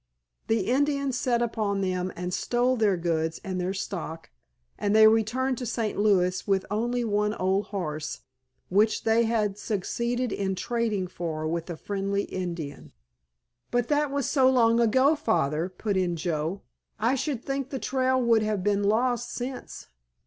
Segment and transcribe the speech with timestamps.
[0.47, 4.31] The Indians set upon them and stole their goods and their stock,
[4.79, 5.95] and they returned to St.
[5.95, 8.21] Louis with only one old horse,
[8.69, 12.93] which they had succeeded in trading for with a friendly Indian."
[13.69, 16.63] "But that was so long ago, Father," put in Joe,
[16.99, 19.85] "I should think the trail would have been lost since."